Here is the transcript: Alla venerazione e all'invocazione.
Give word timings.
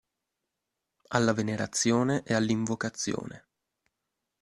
Alla 1.09 1.31
venerazione 1.31 2.23
e 2.25 2.33
all'invocazione. 2.33 3.45